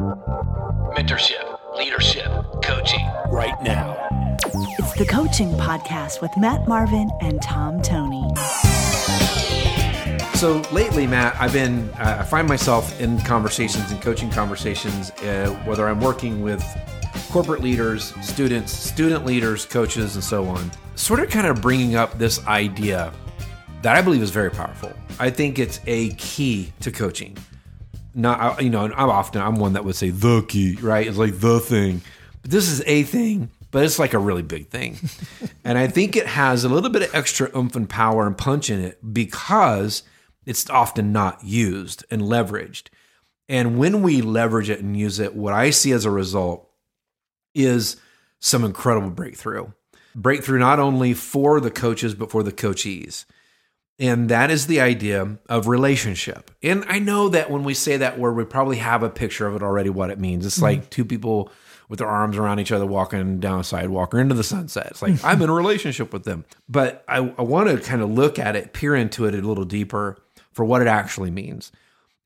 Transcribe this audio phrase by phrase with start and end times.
[0.00, 2.30] Mentorship, leadership,
[2.62, 3.06] coaching.
[3.30, 3.96] right now.
[4.78, 8.22] It's the Coaching Podcast with Matt Marvin and Tom Tony.
[10.34, 15.54] So lately, Matt, I've been, uh, I find myself in conversations and coaching conversations, uh,
[15.64, 16.64] whether I'm working with
[17.30, 22.18] corporate leaders, students, student leaders, coaches, and so on, sort of kind of bringing up
[22.18, 23.12] this idea
[23.82, 24.92] that I believe is very powerful.
[25.18, 27.36] I think it's a key to coaching.
[28.14, 31.06] Not, you know, I'm often, I'm one that would say the key, right?
[31.06, 32.02] It's like the thing.
[32.42, 34.98] But this is a thing, but it's like a really big thing.
[35.64, 38.68] and I think it has a little bit of extra oomph and power and punch
[38.68, 40.02] in it because
[40.44, 42.88] it's often not used and leveraged.
[43.48, 46.68] And when we leverage it and use it, what I see as a result
[47.54, 47.96] is
[48.40, 49.68] some incredible breakthrough.
[50.14, 53.24] Breakthrough not only for the coaches, but for the coachees.
[54.02, 56.50] And that is the idea of relationship.
[56.60, 59.54] And I know that when we say that word, we probably have a picture of
[59.54, 60.44] it already, what it means.
[60.44, 60.64] It's mm-hmm.
[60.64, 61.52] like two people
[61.88, 64.88] with their arms around each other walking down a sidewalk or into the sunset.
[64.90, 66.44] It's like, I'm in a relationship with them.
[66.68, 69.64] But I, I want to kind of look at it, peer into it a little
[69.64, 70.18] deeper
[70.50, 71.70] for what it actually means.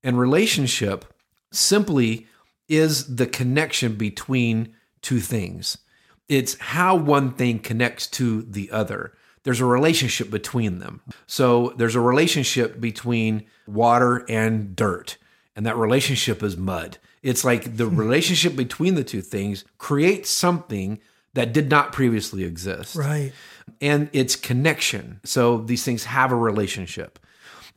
[0.03, 1.05] And relationship
[1.53, 2.27] simply
[2.71, 5.77] is the connection between two things.
[6.27, 9.13] It's how one thing connects to the other.
[9.47, 11.03] There's a relationship between them.
[11.29, 15.19] So there's a relationship between water and dirt,
[15.55, 16.99] and that relationship is mud.
[17.23, 17.95] It's like the hmm.
[17.97, 20.99] relationship between the two things creates something
[21.35, 23.33] that did not previously exist Right.
[23.81, 25.21] and it's connection.
[25.23, 27.21] So these things have a relationship.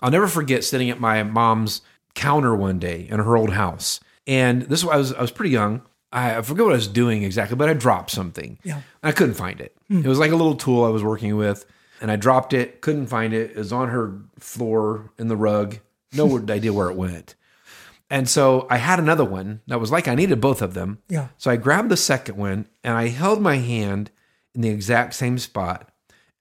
[0.02, 1.82] I'll never forget sitting at my mom's
[2.16, 5.52] counter one day in her old house, and this was I was I was pretty
[5.52, 5.84] young.
[6.12, 8.58] I, forget what I was doing exactly, but I dropped something.
[8.64, 8.82] Yeah.
[9.04, 9.76] I couldn't find it.
[9.90, 11.66] It was like a little tool I was working with,
[12.02, 12.82] and I dropped it.
[12.82, 13.52] Couldn't find it.
[13.52, 15.78] It was on her floor in the rug.
[16.14, 17.36] No idea where it went.
[18.10, 20.98] And so I had another one that was like I needed both of them.
[21.10, 21.28] Yeah.
[21.38, 24.10] So I grabbed the second one and I held my hand
[24.56, 25.90] in the exact same spot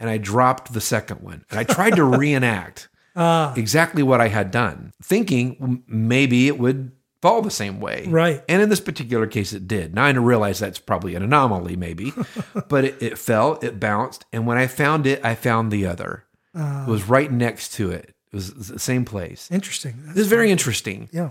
[0.01, 1.45] and I dropped the second one.
[1.51, 3.53] And I tried to reenact Ah.
[3.55, 6.93] exactly what I had done, thinking maybe it would
[7.23, 8.07] fall the same way.
[8.09, 8.43] Right.
[8.49, 9.95] And in this particular case, it did.
[9.95, 12.13] Now I realize that's probably an anomaly, maybe,
[12.69, 14.25] but it, it fell, it bounced.
[14.33, 16.25] And when I found it, I found the other.
[16.55, 16.87] Ah.
[16.87, 18.15] it was right next to it.
[18.33, 19.49] It was the same place.
[19.51, 19.95] Interesting.
[20.09, 21.09] This is very interesting.
[21.13, 21.31] yeah.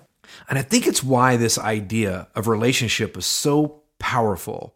[0.49, 4.73] And I think it's why this idea of relationship is so powerful.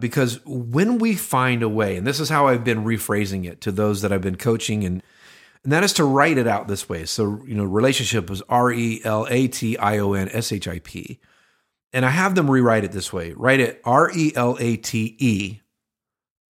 [0.00, 3.72] Because when we find a way, and this is how I've been rephrasing it to
[3.72, 5.02] those that I've been coaching, and,
[5.66, 7.04] and that is to write it out this way.
[7.06, 10.68] So, you know, relationship is R E L A T I O N S H
[10.68, 11.18] I P.
[11.92, 15.16] And I have them rewrite it this way write it R E L A T
[15.18, 15.60] E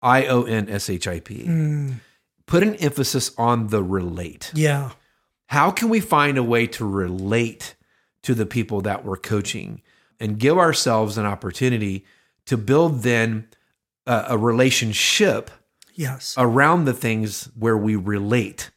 [0.02, 1.46] I O N S H I P.
[1.46, 1.92] Hmm.
[2.46, 4.92] Put an emphasis on the relate Yeah.
[5.48, 7.76] how can we find a way to relate
[8.24, 9.82] to the people that we're coaching
[10.20, 12.06] and give ourselves an opportunity
[12.48, 13.48] to build then
[14.06, 15.50] a, a relationship
[15.94, 16.36] Yes.
[16.38, 18.70] around the things where we relate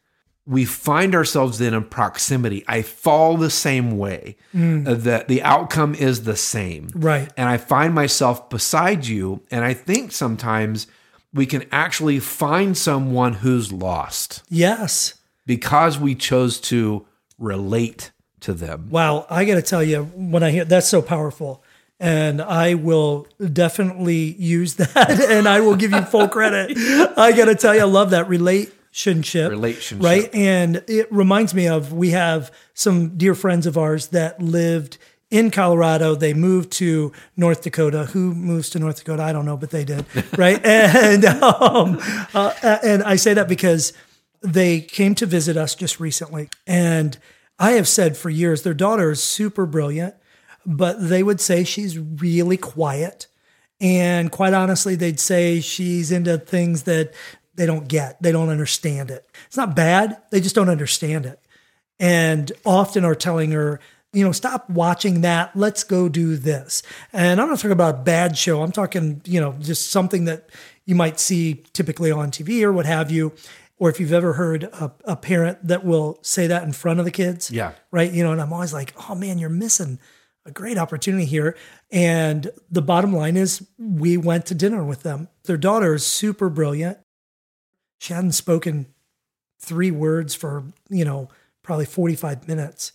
[0.49, 5.95] we find ourselves then in proximity i fall the same way Uh, the, the outcome
[5.95, 7.29] is the same Right.
[7.37, 10.87] and i find myself beside you and i think sometimes
[11.35, 15.15] we can actually find someone who's lost Yes.
[15.47, 17.05] because we chose to
[17.39, 18.11] relate
[18.41, 18.89] to them.
[18.91, 19.27] Wow.
[19.29, 21.63] I got to tell you, when I hear that's so powerful.
[22.01, 26.77] And I will definitely use that and I will give you full credit.
[27.19, 28.29] I got to tell you, I love that
[29.07, 29.51] relationship.
[29.51, 30.05] Relationship.
[30.05, 30.35] Right.
[30.35, 34.99] And it reminds me of we have some dear friends of ours that lived
[35.31, 36.15] in Colorado.
[36.15, 38.07] They moved to North Dakota.
[38.07, 39.23] Who moves to North Dakota?
[39.23, 40.05] I don't know, but they did.
[40.37, 40.65] Right.
[40.65, 41.99] and, um,
[42.35, 43.93] uh, and I say that because
[44.41, 46.49] they came to visit us just recently.
[46.67, 47.19] And
[47.59, 50.15] I have said for years, their daughter is super brilliant,
[50.65, 53.27] but they would say she's really quiet.
[53.81, 57.13] And quite honestly, they'd say she's into things that
[57.59, 59.29] they don't get, they don't understand it.
[59.49, 61.41] It's not bad, they just don't understand it.
[61.99, 63.81] And often are telling her,
[64.13, 65.55] you know, stop watching that.
[65.57, 66.85] Let's go do this.
[67.13, 68.63] And I'm not talking about a bad show.
[68.63, 70.49] I'm talking, you know, just something that
[70.87, 73.33] you might see typically on TV or what have you.
[73.77, 77.05] Or if you've ever heard a, a parent that will say that in front of
[77.05, 77.51] the kids.
[77.51, 77.73] Yeah.
[77.91, 78.13] Right.
[78.13, 79.99] You know, and I'm always like, oh man, you're missing
[80.47, 81.57] a great opportunity here.
[81.91, 85.29] And the bottom line is we went to dinner with them.
[85.45, 86.99] Their daughter is super brilliant.
[87.99, 88.87] She hadn't spoken
[89.61, 91.29] three words for, you know,
[91.63, 92.93] probably 45 minutes.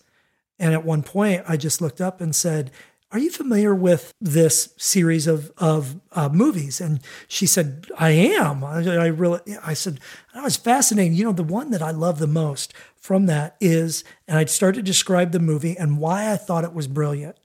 [0.58, 2.70] And at one point, I just looked up and said,
[3.12, 6.80] Are you familiar with this series of, of uh, movies?
[6.80, 8.64] And she said, I am.
[8.64, 10.00] I, I really, I said,
[10.32, 11.14] That was fascinating.
[11.14, 14.78] You know, the one that I love the most from that is, and I started
[14.78, 17.36] to describe the movie and why I thought it was brilliant.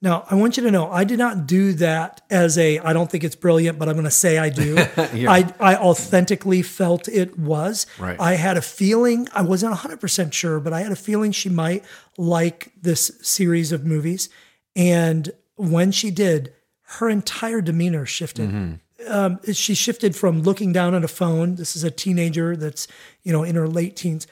[0.00, 3.10] Now, I want you to know I did not do that as a I don't
[3.10, 4.76] think it's brilliant, but I'm going to say I do.
[4.96, 7.86] I I authentically felt it was.
[7.98, 8.18] Right.
[8.20, 11.84] I had a feeling, I wasn't 100% sure, but I had a feeling she might
[12.16, 14.28] like this series of movies.
[14.76, 16.52] And when she did,
[16.82, 18.78] her entire demeanor shifted.
[19.08, 21.56] Um, she shifted from looking down at a phone.
[21.56, 22.86] This is a teenager that's,
[23.22, 24.26] you know, in her late teens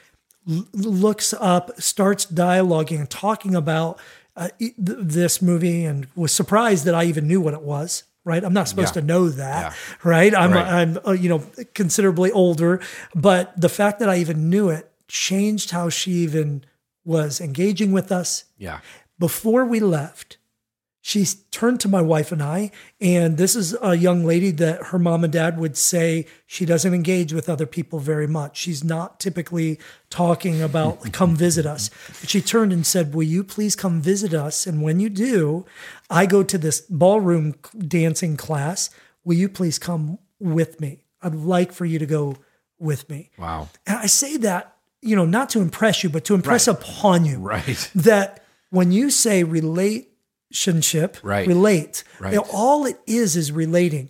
[0.49, 3.99] l- looks up, starts dialoguing and talking about
[4.37, 8.03] uh, th- this movie, and was surprised that I even knew what it was.
[8.23, 9.01] Right, I'm not supposed Yeah.
[9.01, 9.71] to know that.
[9.71, 9.73] Yeah.
[10.03, 10.67] Right, I'm Right.
[10.67, 11.43] I'm uh, you know
[11.73, 12.81] considerably older,
[13.15, 16.65] but the fact that I even knew it changed how she even
[17.05, 18.43] was engaging with us.
[18.57, 18.79] Yeah.
[19.17, 20.37] Before we left,
[21.07, 22.69] she turned to my wife and I,
[22.99, 26.93] and this is a young lady that her mom and dad would say she doesn't
[26.93, 28.57] engage with other people very much.
[28.57, 31.89] She's not typically talking about come visit us.
[32.19, 34.67] But she turned and said, Will you please come visit us?
[34.67, 35.65] And when you do,
[36.09, 38.89] I go to this ballroom dancing class.
[39.23, 41.05] Will you please come with me?
[41.21, 42.35] I'd like for you to go
[42.79, 43.29] with me.
[43.37, 43.69] Wow.
[43.85, 46.77] And I say that, you know, not to impress you, but to impress Right.
[46.77, 47.89] upon you Right.
[47.95, 49.45] that when you say
[50.51, 51.47] relationship, Right.
[51.47, 52.33] relate, Right.
[52.33, 54.09] you know, all it is is relating.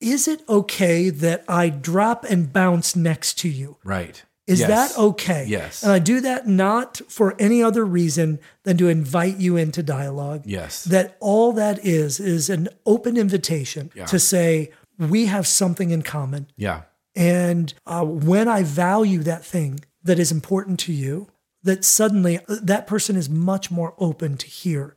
[0.00, 3.76] Is it okay that I drop and bounce next to you?
[3.84, 4.22] Right.
[4.48, 4.68] Is Yes.
[4.68, 5.44] that okay?
[5.48, 5.82] Yes.
[5.84, 10.42] And I do that not for any other reason than to invite you into dialogue.
[10.44, 10.82] Yes.
[10.84, 14.06] That all that is is an open invitation Yeah.
[14.06, 16.48] to say, we have something in common.
[16.56, 16.82] Yeah.
[17.14, 21.28] And uh, when I value that thing that is important to you,
[21.62, 24.96] that suddenly uh, that person is much more open to hear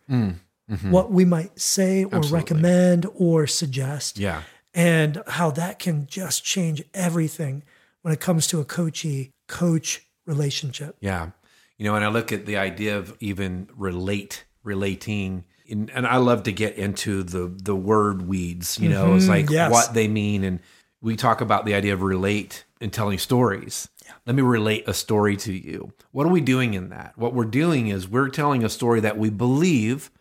[0.67, 1.13] what mm-hmm.
[1.13, 2.15] we might say or.
[2.15, 2.37] Absolutely.
[2.37, 4.17] recommend or suggest.
[4.17, 4.43] Yeah.
[4.73, 7.63] And how that can just change everything
[8.01, 10.97] when it comes to a coachee coach relationship.
[10.99, 11.31] Yeah.
[11.77, 16.17] You know, and I look at the idea of even relate, relating, and, and I
[16.17, 18.79] love to get into the the word weeds.
[18.79, 19.33] You know, it's mm-hmm.
[19.33, 19.71] like yes.
[19.71, 20.59] what they mean, and
[21.01, 23.89] we talk about the idea of relate and telling stories.
[24.25, 25.91] Let me relate a story to you.
[26.11, 27.17] What are we doing in that?
[27.17, 30.11] What we're doing is we're telling a story that we believe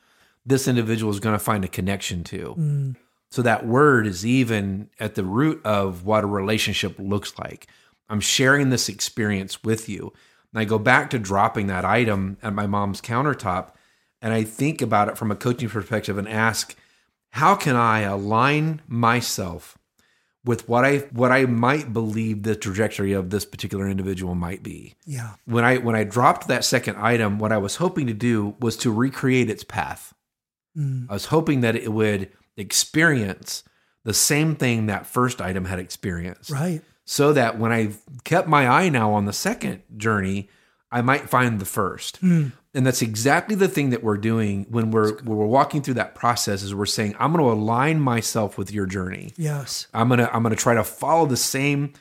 [0.46, 2.55] this individual is going to find a connection to.
[2.58, 2.96] Mm.
[3.31, 7.67] So that word is even at the root of what a relationship looks like.
[8.08, 10.12] I'm sharing this experience with you.
[10.52, 13.73] And I go back to dropping that item at my mom's countertop
[14.25, 16.75] and I think about it from a coaching perspective and ask,
[17.29, 19.76] how can I align myself
[20.46, 24.94] with what I what I might believe the trajectory of this particular individual might be?
[25.05, 25.35] Yeah.
[25.44, 28.79] When I when I dropped that second item, what I was hoping to do was
[28.79, 30.14] to recreate its path.
[30.76, 31.06] Mm.
[31.09, 33.62] I was hoping that it would experience
[34.05, 36.50] the same thing that first item had experienced.
[36.50, 36.82] Right.
[37.05, 37.93] So that when I
[38.25, 40.49] kept my eye now on the second journey,
[40.91, 42.23] I might find the first.
[42.23, 42.53] Mm.
[42.73, 46.15] And that's exactly the thing that we're doing when we're when we're walking through that
[46.15, 49.32] process is we're saying, I'm going to align myself with your journey.
[49.37, 49.87] Yes.
[49.93, 51.93] I'm gonna I'm gonna try to follow the same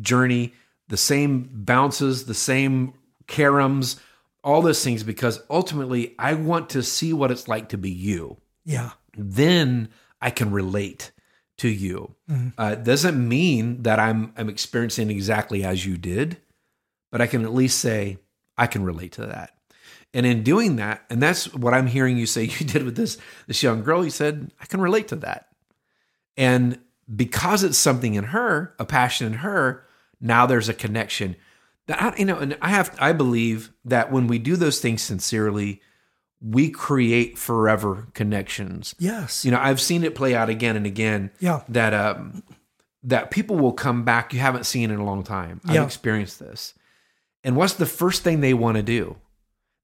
[0.00, 0.54] journey,
[0.88, 2.94] the same bounces, the same
[3.28, 4.00] caroms,
[4.46, 8.36] all those things because ultimately I want to see what it's like to be you.
[8.64, 8.92] Yeah.
[9.18, 9.88] Then
[10.22, 11.10] I can relate
[11.58, 12.14] to you.
[12.56, 16.36] Uh, it doesn't mean that I'm I'm experiencing exactly as you did,
[17.10, 18.18] but I can at least say
[18.56, 19.50] I can relate to that.
[20.14, 23.18] And in doing that, and that's what I'm hearing you say you did with this
[23.48, 24.04] this young girl.
[24.04, 25.48] You said I can relate to that.
[26.36, 26.78] And
[27.14, 29.84] because it's something in her, a passion in her,
[30.20, 31.34] now there's a connection.
[31.86, 35.80] That you know, and I have I believe that when we do those things sincerely,
[36.40, 38.94] we create forever connections.
[38.98, 39.44] Yes.
[39.44, 41.30] You know, I've seen it play out again and again.
[41.38, 41.62] Yeah.
[41.68, 42.42] That um
[43.04, 45.60] that people will come back you haven't seen in a long time.
[45.64, 45.82] Yeah.
[45.82, 46.74] I've experienced this.
[47.44, 49.16] And what's the first thing they want to do?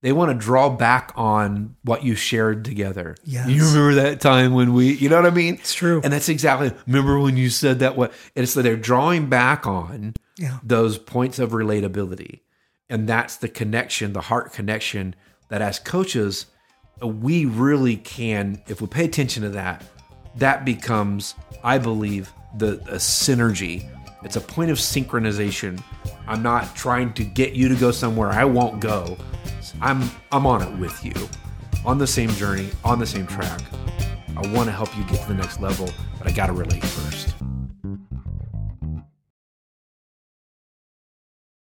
[0.01, 3.15] They want to draw back on what you shared together.
[3.23, 3.49] Yes.
[3.49, 5.55] You remember that time when we, you know what I mean?
[5.55, 6.01] It's true.
[6.03, 7.97] And that's exactly, remember when you said that?
[7.97, 8.13] What?
[8.35, 10.59] And it's that they're drawing back on Yeah.
[10.65, 12.41] those points of relatability.
[12.91, 15.15] And that's the connection, the heart connection
[15.51, 16.47] that as coaches,
[17.01, 19.85] uh, we really can, if we pay attention to that,
[20.35, 23.89] that becomes, I believe, the a synergy.
[24.25, 25.81] It's a point of synchronization.
[26.27, 29.17] I'm not trying to get you to go somewhere I won't go.
[29.81, 31.29] I'm I'm on it with you,
[31.85, 33.61] on the same journey, on the same track.
[34.37, 36.85] I want to help you get to the next level, but I got to relate
[36.85, 37.33] first.